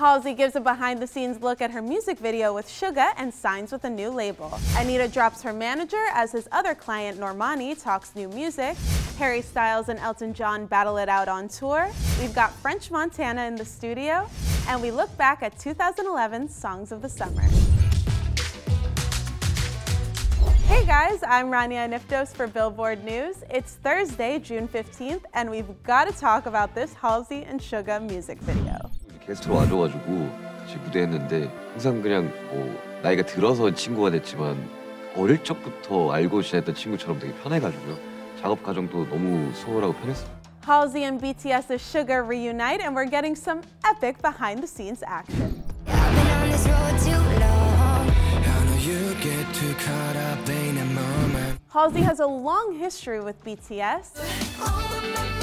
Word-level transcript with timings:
Halsey 0.00 0.32
gives 0.32 0.56
a 0.56 0.60
behind 0.60 1.02
the 1.02 1.06
scenes 1.06 1.42
look 1.42 1.60
at 1.60 1.70
her 1.72 1.82
music 1.82 2.18
video 2.18 2.54
with 2.54 2.66
Suga 2.66 3.12
and 3.18 3.34
signs 3.34 3.70
with 3.70 3.84
a 3.84 3.90
new 3.90 4.08
label. 4.08 4.48
Anitta 4.72 5.12
drops 5.12 5.42
her 5.42 5.52
manager 5.52 6.02
as 6.14 6.32
his 6.32 6.48
other 6.52 6.74
client, 6.74 7.20
Normani, 7.20 7.78
talks 7.78 8.16
new 8.16 8.26
music. 8.30 8.78
Harry 9.18 9.42
Styles 9.42 9.90
and 9.90 9.98
Elton 9.98 10.32
John 10.32 10.64
battle 10.64 10.96
it 10.96 11.10
out 11.10 11.28
on 11.28 11.48
tour. 11.48 11.90
We've 12.18 12.34
got 12.34 12.50
French 12.50 12.90
Montana 12.90 13.44
in 13.44 13.56
the 13.56 13.64
studio. 13.66 14.26
And 14.68 14.80
we 14.80 14.90
look 14.90 15.14
back 15.18 15.42
at 15.42 15.58
2011's 15.58 16.54
Songs 16.54 16.92
of 16.92 17.02
the 17.02 17.08
Summer. 17.10 17.42
Hey 20.64 20.86
guys, 20.86 21.22
I'm 21.22 21.48
Rania 21.48 21.86
Aniftos 21.86 22.34
for 22.34 22.46
Billboard 22.46 23.04
News. 23.04 23.44
It's 23.50 23.74
Thursday, 23.74 24.38
June 24.38 24.66
15th, 24.66 25.24
and 25.34 25.50
we've 25.50 25.82
got 25.82 26.08
to 26.08 26.18
talk 26.18 26.46
about 26.46 26.74
this 26.74 26.94
Halsey 26.94 27.42
and 27.42 27.60
Suga 27.60 28.00
music 28.00 28.38
video. 28.38 28.90
게스트로 29.30 29.54
와줘가지고 29.54 30.50
무대했는데 30.84 31.48
항상 31.72 32.02
그냥 32.02 32.32
뭐 32.50 33.00
나이가 33.02 33.22
들어서 33.24 33.72
친구가 33.72 34.10
됐지만 34.10 34.56
어릴 35.16 35.42
적부터 35.44 36.10
알고 36.10 36.42
지냈던 36.42 36.74
친구처럼 36.74 37.18
되게 37.20 37.32
편해가지고요. 37.34 37.96
작업 38.40 38.62
과정도 38.62 39.08
너무 39.08 39.52
수월하고 39.54 39.94
편했어요. 39.94 40.28
Halsey 40.66 41.04
and 41.04 41.20
BTS's 41.20 41.80
Suga 41.80 42.26
reunite, 42.26 42.82
and 42.82 42.94
we're 42.94 43.08
getting 43.08 43.34
some 43.34 43.62
epic 43.84 44.20
behind 44.20 44.62
the 44.62 44.68
scenes 44.68 45.02
action. 45.06 45.62
Halsey 51.72 52.02
has 52.02 52.20
a 52.20 52.26
long 52.26 52.74
history 52.78 53.20
with 53.20 53.42
BTS 53.44 55.39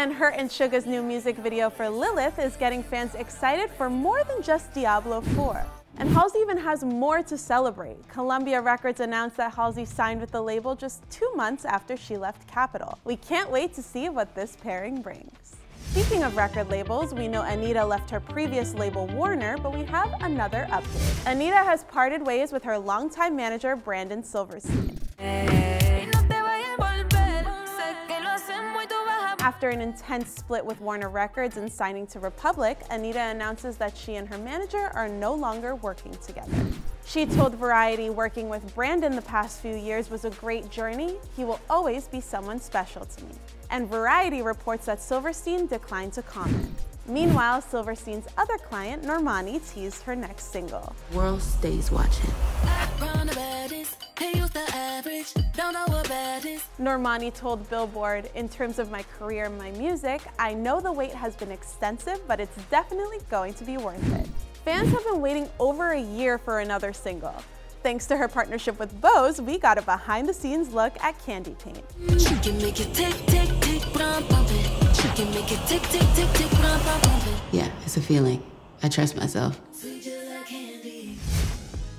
and 0.00 0.14
her 0.14 0.30
and 0.30 0.50
Suga's 0.50 0.86
new 0.86 1.02
music 1.02 1.36
video 1.36 1.68
for 1.68 1.90
Lilith 1.90 2.38
is 2.38 2.56
getting 2.56 2.82
fans 2.82 3.14
excited 3.14 3.68
for 3.68 3.90
more 3.90 4.24
than 4.24 4.42
just 4.42 4.72
Diablo 4.72 5.20
4. 5.20 5.62
And 5.98 6.08
Halsey 6.08 6.38
even 6.38 6.56
has 6.56 6.82
more 6.82 7.22
to 7.24 7.36
celebrate. 7.36 8.08
Columbia 8.08 8.62
Records 8.62 9.00
announced 9.00 9.36
that 9.36 9.52
Halsey 9.52 9.84
signed 9.84 10.22
with 10.22 10.30
the 10.30 10.40
label 10.40 10.74
just 10.74 11.02
two 11.10 11.30
months 11.34 11.66
after 11.66 11.98
she 11.98 12.16
left 12.16 12.48
Capitol. 12.48 12.98
We 13.04 13.16
can't 13.16 13.50
wait 13.50 13.74
to 13.74 13.82
see 13.82 14.08
what 14.08 14.34
this 14.34 14.56
pairing 14.56 15.02
brings. 15.02 15.56
Speaking 15.90 16.22
of 16.22 16.34
record 16.34 16.70
labels, 16.70 17.12
we 17.12 17.28
know 17.28 17.42
Anitta 17.42 17.86
left 17.86 18.08
her 18.08 18.20
previous 18.20 18.72
label 18.72 19.06
Warner, 19.08 19.58
but 19.58 19.76
we 19.76 19.84
have 19.84 20.10
another 20.22 20.66
update. 20.70 21.24
Anitta 21.24 21.62
has 21.62 21.84
parted 21.84 22.24
ways 22.26 22.52
with 22.52 22.64
her 22.64 22.78
longtime 22.78 23.36
manager 23.36 23.76
Brandon 23.76 24.24
Silverstein. 24.24 24.98
After 29.50 29.70
an 29.70 29.80
intense 29.80 30.30
split 30.30 30.64
with 30.64 30.80
Warner 30.80 31.08
Records 31.08 31.56
and 31.56 31.70
signing 31.70 32.06
to 32.06 32.20
Republic, 32.20 32.78
Anitta 32.88 33.32
announces 33.32 33.76
that 33.78 33.96
she 33.96 34.14
and 34.14 34.28
her 34.28 34.38
manager 34.38 34.92
are 34.94 35.08
no 35.08 35.34
longer 35.34 35.74
working 35.74 36.16
together. 36.24 36.54
She 37.04 37.26
told 37.26 37.56
Variety 37.56 38.10
working 38.10 38.48
with 38.48 38.72
Brandon 38.76 39.16
the 39.16 39.22
past 39.22 39.60
few 39.60 39.74
years 39.74 40.08
was 40.08 40.24
a 40.24 40.30
great 40.30 40.70
journey. 40.70 41.16
He 41.34 41.42
will 41.42 41.58
always 41.68 42.06
be 42.06 42.20
someone 42.20 42.60
special 42.60 43.04
to 43.04 43.24
me. 43.24 43.32
And 43.70 43.88
Variety 43.88 44.40
reports 44.40 44.86
that 44.86 45.00
Silverstein 45.00 45.66
declined 45.66 46.12
to 46.12 46.22
comment. 46.22 46.70
Meanwhile, 47.08 47.62
Silverstein's 47.62 48.28
other 48.38 48.56
client, 48.56 49.02
Normani, 49.02 49.58
teased 49.74 50.04
her 50.04 50.14
next 50.14 50.52
single. 50.52 50.94
World 51.12 51.42
stays 51.42 51.90
watching. 51.90 52.30
Normani 56.80 57.32
told 57.32 57.68
Billboard, 57.68 58.30
in 58.34 58.48
terms 58.48 58.78
of 58.78 58.90
my 58.90 59.02
career 59.18 59.44
and 59.44 59.58
my 59.58 59.70
music, 59.72 60.22
I 60.38 60.54
know 60.54 60.80
the 60.80 60.90
wait 60.90 61.12
has 61.12 61.36
been 61.36 61.50
extensive, 61.50 62.26
but 62.26 62.40
it's 62.40 62.56
definitely 62.70 63.18
going 63.28 63.52
to 63.54 63.64
be 63.64 63.76
worth 63.76 64.14
it. 64.14 64.26
Fans 64.64 64.90
have 64.90 65.04
been 65.04 65.20
waiting 65.20 65.46
over 65.58 65.90
a 65.90 66.00
year 66.00 66.38
for 66.38 66.60
another 66.60 66.94
single. 66.94 67.34
Thanks 67.82 68.06
to 68.06 68.16
her 68.16 68.28
partnership 68.28 68.78
with 68.78 68.98
Bose, 68.98 69.42
we 69.42 69.58
got 69.58 69.76
a 69.76 69.82
behind 69.82 70.26
the 70.26 70.32
scenes 70.32 70.72
look 70.72 70.98
at 71.04 71.18
Candy 71.24 71.54
Paint. 71.62 71.84
She 72.18 72.34
can 72.36 72.56
make 72.58 72.80
it 72.80 72.94
tick, 72.94 73.14
tick, 73.26 73.48
tick, 73.60 73.82
but 73.92 74.00
I'm 74.00 74.24
pumping. 74.24 74.64
She 74.94 75.08
can 75.08 75.30
make 75.34 75.52
it 75.52 75.60
tick, 75.66 75.82
tick, 75.82 76.06
tick, 76.14 76.28
tick, 76.32 76.50
but 76.50 76.64
I'm 76.64 76.80
pumping. 76.80 77.34
Yeah, 77.52 77.70
it's 77.84 77.98
a 77.98 78.02
feeling. 78.02 78.42
I 78.82 78.88
trust 78.88 79.16
myself. 79.16 79.60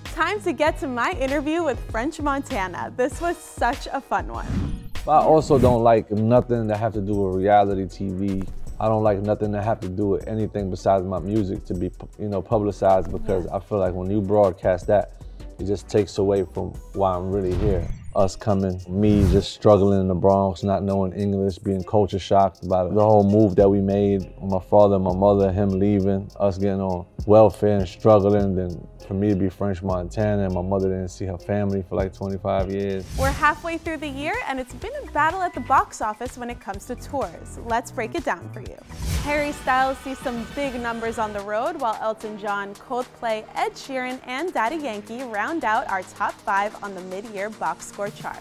Time 0.06 0.42
to 0.42 0.54
get 0.54 0.78
to 0.80 0.88
my 0.88 1.12
interview 1.14 1.64
with 1.64 1.80
French 1.90 2.20
Montana. 2.20 2.94
This 2.96 3.22
was 3.22 3.38
such 3.38 3.88
a 3.92 4.02
fun 4.02 4.28
one. 4.28 4.61
I 5.08 5.18
also 5.18 5.58
don't 5.58 5.84
like 5.84 6.12
nothing 6.12 6.68
that 6.68 6.78
have 6.78 6.94
to 6.94 7.02
do 7.02 7.14
with 7.14 7.36
reality 7.36 7.86
TV. 7.86 8.48
I 8.80 8.88
don't 8.88 9.04
like 9.04 9.20
nothing 9.20 9.52
that 9.54 9.64
have 9.64 9.80
to 9.80 9.90
do 9.90 10.08
with 10.08 10.28
anything 10.28 10.70
besides 10.70 11.06
my 11.06 11.20
music 11.20 11.66
to 11.66 11.74
be, 11.74 11.92
you 12.20 12.30
know, 12.30 12.42
publicized 12.42 13.12
because 13.12 13.48
I 13.48 13.60
feel 13.60 13.80
like 13.80 13.94
when 13.94 14.12
you 14.12 14.22
broadcast 14.22 14.86
that, 14.88 15.14
it 15.60 15.66
just 15.66 15.90
takes 15.90 16.20
away 16.20 16.46
from 16.54 16.70
why 16.94 17.16
I'm 17.16 17.32
really 17.32 17.56
here. 17.56 17.88
Us 18.14 18.36
coming, 18.36 18.82
me 18.90 19.22
just 19.32 19.54
struggling 19.54 20.02
in 20.02 20.08
the 20.10 20.14
Bronx, 20.14 20.64
not 20.64 20.84
knowing 20.84 21.14
English, 21.14 21.60
being 21.60 21.82
culture 21.82 22.20
shocked 22.20 22.68
by 22.68 22.84
the 22.84 23.00
whole 23.00 23.24
move 23.24 23.56
that 23.56 23.70
we 23.70 23.80
made. 23.80 24.30
My 24.42 24.60
father, 24.60 25.00
my 25.00 25.14
mother, 25.14 25.50
him 25.50 25.70
leaving, 25.70 26.30
us 26.38 26.58
getting 26.58 26.82
on 26.82 27.06
welfare 27.26 27.78
and 27.78 27.88
struggling. 27.88 28.56
Then 28.56 28.86
for 29.08 29.14
me 29.14 29.30
to 29.30 29.36
be 29.36 29.50
French 29.50 29.82
Montana 29.82 30.46
and 30.46 30.54
my 30.54 30.62
mother 30.62 30.90
didn't 30.90 31.10
see 31.10 31.26
her 31.26 31.38
family 31.38 31.84
for 31.88 31.96
like 31.96 32.14
25 32.14 32.72
years. 32.72 33.06
We're 33.18 33.32
halfway 33.32 33.78
through 33.78 33.98
the 33.98 34.08
year, 34.08 34.36
and 34.48 34.60
it's 34.60 34.74
been 34.74 34.92
a 35.04 35.12
battle 35.12 35.42
at 35.42 35.54
the 35.54 35.60
box 35.62 36.02
office 36.02 36.38
when 36.38 36.50
it 36.50 36.60
comes 36.60 36.86
to 36.86 36.96
tours. 36.96 37.60
Let's 37.66 37.92
break 37.92 38.16
it 38.16 38.24
down 38.24 38.50
for 38.52 38.62
you. 38.62 38.78
Harry 39.24 39.52
Styles 39.52 39.98
sees 40.00 40.18
some 40.20 40.48
big 40.56 40.74
numbers 40.76 41.18
on 41.18 41.32
the 41.32 41.42
road, 41.42 41.80
while 41.80 41.98
Elton 42.02 42.40
John, 42.40 42.74
Coldplay, 42.76 43.46
Ed 43.56 43.74
Sheeran, 43.74 44.20
and 44.26 44.54
Daddy 44.54 44.78
Yankee 44.78 45.24
round 45.24 45.64
out 45.64 45.88
our 45.90 46.02
top 46.04 46.34
five 46.34 46.76
on 46.84 46.96
the 46.96 47.02
mid-year 47.02 47.50
box 47.50 47.86
score 47.86 48.01
chart. 48.10 48.40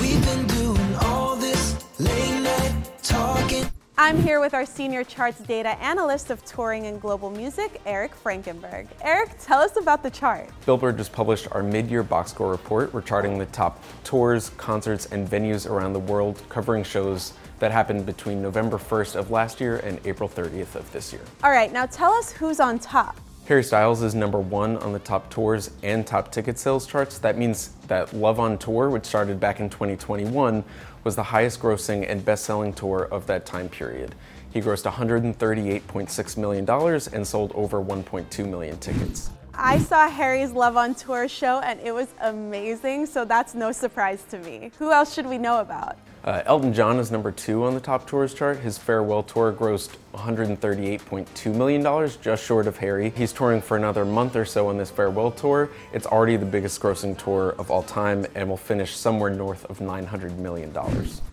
We've 0.00 0.24
been 0.26 0.46
doing 0.48 0.94
all 1.00 1.36
this 1.36 1.84
late 1.98 2.40
night 2.42 2.90
talking. 3.02 3.64
I'm 3.96 4.20
here 4.20 4.40
with 4.40 4.54
our 4.54 4.66
senior 4.66 5.04
charts 5.04 5.38
data 5.38 5.80
analyst 5.80 6.30
of 6.30 6.44
touring 6.44 6.86
and 6.86 7.00
global 7.00 7.30
music, 7.30 7.80
Eric 7.86 8.12
Frankenberg. 8.22 8.88
Eric, 9.02 9.30
tell 9.40 9.60
us 9.60 9.76
about 9.76 10.02
the 10.02 10.10
chart. 10.10 10.50
Billboard 10.66 10.98
just 10.98 11.12
published 11.12 11.46
our 11.52 11.62
mid-year 11.62 12.02
box 12.02 12.32
score 12.32 12.50
report. 12.50 12.92
We're 12.92 13.02
charting 13.02 13.38
the 13.38 13.46
top 13.46 13.82
tours, 14.02 14.50
concerts, 14.50 15.06
and 15.06 15.28
venues 15.28 15.70
around 15.70 15.92
the 15.92 16.00
world, 16.00 16.42
covering 16.48 16.82
shows 16.82 17.34
that 17.60 17.70
happened 17.70 18.04
between 18.04 18.42
November 18.42 18.78
1st 18.78 19.14
of 19.14 19.30
last 19.30 19.60
year 19.60 19.76
and 19.78 20.00
April 20.04 20.28
30th 20.28 20.74
of 20.74 20.90
this 20.92 21.12
year. 21.12 21.22
All 21.44 21.50
right, 21.50 21.72
now 21.72 21.86
tell 21.86 22.12
us 22.12 22.32
who's 22.32 22.58
on 22.58 22.80
top. 22.80 23.16
Harry 23.46 23.62
Styles 23.62 24.02
is 24.02 24.14
number 24.14 24.40
one 24.40 24.78
on 24.78 24.94
the 24.94 24.98
top 24.98 25.28
tours 25.28 25.70
and 25.82 26.06
top 26.06 26.32
ticket 26.32 26.58
sales 26.58 26.86
charts. 26.86 27.18
That 27.18 27.36
means 27.36 27.72
that 27.88 28.14
Love 28.14 28.40
on 28.40 28.56
Tour, 28.56 28.88
which 28.88 29.04
started 29.04 29.38
back 29.38 29.60
in 29.60 29.68
2021, 29.68 30.64
was 31.04 31.14
the 31.14 31.24
highest 31.24 31.60
grossing 31.60 32.10
and 32.10 32.24
best 32.24 32.46
selling 32.46 32.72
tour 32.72 33.06
of 33.10 33.26
that 33.26 33.44
time 33.44 33.68
period. 33.68 34.14
He 34.50 34.62
grossed 34.62 34.90
$138.6 34.90 36.36
million 36.38 36.70
and 37.12 37.26
sold 37.26 37.52
over 37.54 37.82
1.2 37.82 38.48
million 38.48 38.78
tickets. 38.78 39.28
I 39.52 39.78
saw 39.78 40.08
Harry's 40.08 40.52
Love 40.52 40.78
on 40.78 40.94
Tour 40.94 41.28
show 41.28 41.60
and 41.60 41.78
it 41.80 41.92
was 41.92 42.08
amazing, 42.22 43.04
so 43.04 43.26
that's 43.26 43.54
no 43.54 43.72
surprise 43.72 44.24
to 44.30 44.38
me. 44.38 44.70
Who 44.78 44.90
else 44.90 45.12
should 45.12 45.26
we 45.26 45.36
know 45.36 45.60
about? 45.60 45.98
Uh, 46.24 46.42
Elton 46.46 46.72
John 46.72 46.98
is 46.98 47.10
number 47.10 47.30
two 47.30 47.64
on 47.64 47.74
the 47.74 47.80
top 47.80 48.06
tours 48.06 48.32
chart. 48.32 48.60
His 48.60 48.78
farewell 48.78 49.22
tour 49.22 49.52
grossed 49.52 49.96
$138.2 50.14 51.54
million, 51.54 52.10
just 52.22 52.44
short 52.44 52.66
of 52.66 52.76
Harry. 52.78 53.10
He's 53.10 53.32
touring 53.32 53.60
for 53.60 53.76
another 53.76 54.04
month 54.04 54.36
or 54.36 54.44
so 54.44 54.68
on 54.68 54.78
this 54.78 54.90
farewell 54.90 55.30
tour. 55.30 55.70
It's 55.92 56.06
already 56.06 56.36
the 56.36 56.46
biggest 56.46 56.80
grossing 56.80 57.18
tour 57.18 57.54
of 57.58 57.70
all 57.70 57.82
time 57.82 58.24
and 58.34 58.48
will 58.48 58.56
finish 58.56 58.96
somewhere 58.96 59.30
north 59.30 59.64
of 59.66 59.78
$900 59.78 60.36
million. 60.36 60.74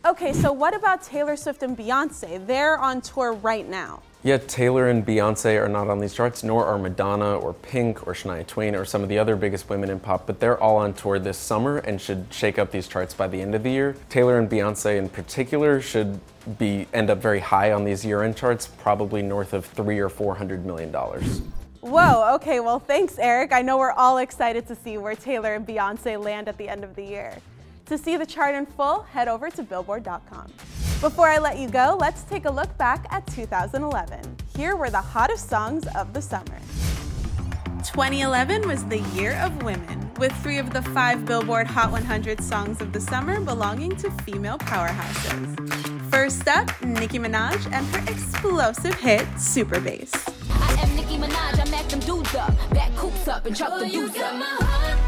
Okay, 0.06 0.34
so 0.34 0.52
what 0.52 0.76
about 0.76 1.04
Taylor 1.04 1.36
Swift 1.36 1.64
and 1.64 1.78
Beyonce? 1.78 2.46
They're 2.46 2.78
on 2.78 3.02
tour 3.02 3.34
right 3.34 3.68
now. 3.68 4.02
Yeah, 4.24 4.38
Taylor 4.38 4.88
and 4.88 5.04
Beyonce 5.04 5.60
are 5.60 5.68
not 5.68 5.88
on 5.88 6.00
these 6.00 6.14
charts, 6.14 6.44
nor 6.44 6.64
are 6.64 6.78
Madonna 6.78 7.40
or 7.40 7.54
Pink 7.54 8.08
or 8.08 8.14
Shania 8.14 8.46
Twain 8.46 8.76
or 8.76 8.86
some 8.86 9.02
of 9.02 9.10
the 9.10 9.18
other 9.18 9.36
biggest 9.36 9.68
women 9.68 9.90
in 9.90 10.00
pop, 10.00 10.28
but 10.28 10.40
they're 10.40 10.62
all 10.62 10.78
on 10.78 10.94
tour 10.94 11.18
this 11.18 11.40
summer 11.40 11.80
and 11.80 12.00
should 12.00 12.28
shake 12.30 12.60
up 12.60 12.70
these 12.70 12.88
charts 12.88 13.16
by 13.16 13.28
the 13.28 13.42
end 13.42 13.56
of 13.56 13.64
the 13.64 13.72
year. 13.72 13.96
Taylor 14.10 14.38
and 14.38 14.48
Beyonce 14.48 15.00
in 15.00 15.10
particular 15.10 15.82
should 15.82 16.20
be 16.58 16.88
end 16.94 17.10
up 17.10 17.20
very 17.20 17.40
high 17.40 17.72
on 17.72 17.84
these 17.84 18.04
year-end 18.06 18.36
charts, 18.36 18.68
probably 18.68 19.22
north 19.22 19.54
of 19.54 19.66
three 19.66 20.00
or 20.00 20.10
four 20.10 20.36
hundred 20.36 20.66
million 20.66 20.92
dollars. 20.92 21.42
Whoa, 21.82 22.36
okay, 22.36 22.60
well, 22.60 22.80
thanks, 22.80 23.18
Eric. 23.18 23.52
I 23.52 23.64
know 23.64 23.78
we're 23.80 23.92
all 23.92 24.20
excited 24.20 24.68
to 24.68 24.76
see 24.76 25.00
where 25.00 25.16
Taylor 25.16 25.56
and 25.56 25.66
Beyonce 25.66 26.24
land 26.24 26.48
at 26.48 26.58
the 26.58 26.70
end 26.70 26.84
of 26.84 26.96
the 26.96 27.04
year. 27.04 27.36
To 27.88 27.98
see 27.98 28.18
the 28.18 28.26
chart 28.26 28.54
in 28.54 28.68
full, 28.68 29.02
head 29.02 29.28
over 29.28 29.50
to 29.50 29.64
Billboard.com. 29.64 30.52
Before 31.02 31.28
I 31.28 31.40
let 31.40 31.58
you 31.58 31.68
go, 31.68 31.98
let's 32.00 32.22
take 32.24 32.46
a 32.46 32.52
look 32.52 32.78
back 32.78 33.08
at 33.10 33.26
2011. 33.28 34.38
Here 34.56 34.76
were 34.76 34.92
the 34.92 35.02
hottest 35.02 35.50
songs 35.50 35.88
of 35.96 36.14
the 36.14 36.22
summer. 36.22 36.60
2011 37.92 38.66
was 38.70 38.86
the 38.86 39.00
year 39.14 39.34
of 39.42 39.64
women, 39.64 40.10
with 40.18 40.32
three 40.42 40.58
of 40.58 40.72
the 40.72 40.82
five 40.82 41.26
Billboard 41.26 41.68
Hot 41.68 41.92
100 41.92 42.42
songs 42.42 42.80
of 42.80 42.94
the 42.94 43.02
summer 43.02 43.42
belonging 43.42 43.98
to 43.98 44.10
female 44.24 44.58
powerhouses. 44.60 46.10
First 46.10 46.48
up, 46.48 46.70
Nicki 46.82 47.20
Minaj 47.20 47.70
and 47.74 47.86
her 47.88 48.00
explosive 48.10 48.96
hit, 48.96 49.28
Super 49.38 49.82
Bass. 49.82 50.10
I 50.50 50.72
am 50.82 50.96
Nicki 50.96 51.18
Minaj, 51.18 51.60
I 51.60 51.70
mac 51.70 51.90
them 51.90 52.00
dudes 52.00 52.34
up, 52.34 52.56
back 52.70 52.96
coops 52.96 53.28
up 53.28 53.46
and 53.46 53.54
chuck 53.54 53.78
the 53.78 53.90
dudes 53.90 54.18
up. 54.18 55.01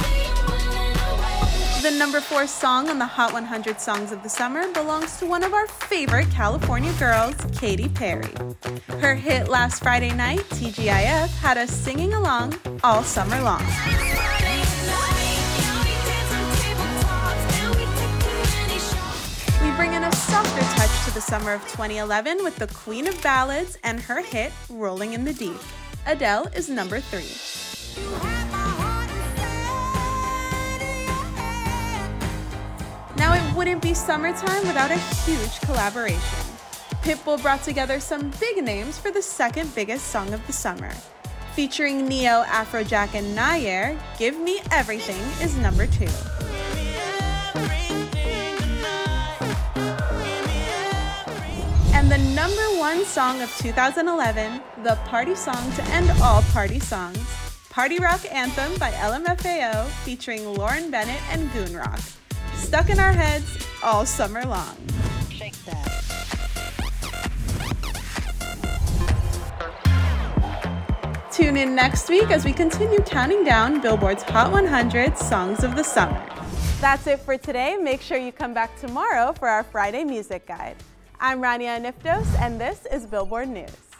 The 1.83 1.91
number 1.91 2.21
four 2.21 2.47
song 2.47 2.87
on 2.87 2.97
the 2.97 3.05
Hot 3.05 3.33
100 3.33 3.81
Songs 3.81 4.13
of 4.13 4.23
the 4.23 4.29
Summer 4.29 4.71
belongs 4.71 5.17
to 5.17 5.25
one 5.25 5.43
of 5.43 5.53
our 5.53 5.67
favorite 5.67 6.31
California 6.31 6.93
girls, 6.93 7.35
Katy 7.59 7.89
Perry. 7.89 8.31
Her 9.01 9.15
hit 9.15 9.49
last 9.49 9.83
Friday 9.83 10.13
night, 10.13 10.39
TGIF, 10.51 11.27
had 11.39 11.57
us 11.57 11.71
singing 11.71 12.13
along 12.13 12.57
all 12.85 13.03
summer 13.03 13.37
long. 13.41 13.59
We 19.61 19.75
bring 19.75 19.93
in 19.93 20.05
a 20.05 20.11
softer 20.15 20.61
touch 20.61 21.05
to 21.05 21.13
the 21.13 21.19
summer 21.19 21.51
of 21.51 21.63
2011 21.63 22.45
with 22.45 22.55
the 22.55 22.67
Queen 22.67 23.09
of 23.09 23.21
Ballads 23.21 23.77
and 23.83 23.99
her 23.99 24.21
hit, 24.21 24.53
Rolling 24.69 25.11
in 25.11 25.25
the 25.25 25.33
Deep. 25.33 25.59
Adele 26.05 26.47
is 26.55 26.69
number 26.69 27.01
three. 27.01 27.52
Wouldn't 33.63 33.81
be 33.81 33.93
summertime 33.93 34.67
without 34.67 34.91
a 34.91 34.97
huge 35.23 35.61
collaboration. 35.61 36.19
Pitbull 37.01 37.41
brought 37.41 37.63
together 37.63 38.01
some 38.01 38.29
big 38.37 38.61
names 38.61 38.99
for 38.99 39.09
the 39.09 39.21
second 39.21 39.73
biggest 39.73 40.07
song 40.07 40.33
of 40.33 40.45
the 40.47 40.51
summer. 40.51 40.91
Featuring 41.53 42.05
Ne-Yo, 42.05 42.43
Afrojack, 42.43 43.15
and 43.15 43.37
Nayer, 43.37 43.97
Give 44.19 44.37
Me 44.37 44.59
Everything 44.69 45.21
is 45.41 45.55
number 45.55 45.87
two. 45.87 46.09
And 51.95 52.11
the 52.11 52.17
number 52.35 52.77
one 52.77 53.05
song 53.05 53.41
of 53.41 53.49
2011, 53.59 54.61
the 54.83 54.95
party 55.05 55.35
song 55.35 55.71
to 55.75 55.83
end 55.85 56.11
all 56.21 56.41
party 56.51 56.81
songs, 56.81 57.17
Party 57.69 57.97
Rock 57.99 58.25
Anthem 58.29 58.77
by 58.77 58.91
LMFAO 58.91 59.85
featuring 60.03 60.53
Lauren 60.53 60.91
Bennett 60.91 61.21
and 61.31 61.49
GoonRock. 61.51 62.22
Stuck 62.73 62.89
in 62.89 62.99
our 62.99 63.13
heads 63.13 63.67
all 63.83 64.03
summer 64.03 64.43
long. 64.45 64.75
Shake 65.29 65.53
that. 65.65 65.91
Tune 71.31 71.55
in 71.55 71.75
next 71.75 72.09
week 72.09 72.31
as 72.31 72.43
we 72.43 72.51
continue 72.51 72.97
counting 73.01 73.43
down 73.43 73.79
Billboard's 73.79 74.23
Hot 74.23 74.51
100 74.51 75.15
Songs 75.19 75.63
of 75.63 75.75
the 75.75 75.83
Summer. 75.83 76.19
That's 76.81 77.05
it 77.05 77.19
for 77.19 77.37
today. 77.37 77.77
Make 77.79 78.01
sure 78.01 78.17
you 78.17 78.31
come 78.31 78.55
back 78.55 78.75
tomorrow 78.79 79.33
for 79.33 79.47
our 79.47 79.61
Friday 79.61 80.03
Music 80.03 80.47
Guide. 80.47 80.77
I'm 81.19 81.43
Rania 81.43 81.79
Aniftos, 81.79 82.25
and 82.39 82.59
this 82.59 82.87
is 82.91 83.05
Billboard 83.05 83.49
News. 83.49 83.92